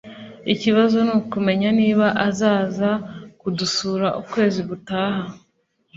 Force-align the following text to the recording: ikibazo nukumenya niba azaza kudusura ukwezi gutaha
ikibazo 0.53 0.97
nukumenya 1.07 1.69
niba 1.79 2.07
azaza 2.27 2.89
kudusura 3.39 4.07
ukwezi 4.21 4.61
gutaha 4.69 5.23